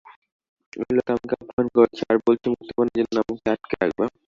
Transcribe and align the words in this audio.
এই 0.81 0.93
লোক 0.97 1.07
আমাকে 1.11 1.33
অপহরণ 1.35 1.67
করেছে, 1.75 2.01
আর 2.09 2.17
বলছে 2.25 2.45
মুক্তিপণের 2.51 2.95
জন্য 2.99 3.15
আমাকে 3.23 3.47
আটকে 3.53 3.75
রাখবে। 3.81 4.05